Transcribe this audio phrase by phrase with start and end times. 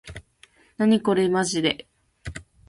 [0.77, 1.87] なにこれまじで